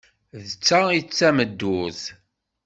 [0.47, 2.01] D ta ay d tameddurt!